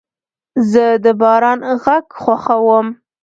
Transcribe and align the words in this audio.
زه 0.71 0.85
د 1.03 1.05
باران 1.21 1.59
غږ 1.83 2.05
خوښوم. 2.21 2.87